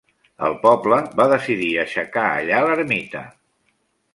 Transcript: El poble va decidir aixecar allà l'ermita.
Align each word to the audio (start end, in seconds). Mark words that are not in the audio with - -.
El 0.45 0.55
poble 0.63 0.97
va 1.21 1.27
decidir 1.33 1.69
aixecar 1.83 2.25
allà 2.41 2.63
l'ermita. 2.67 3.25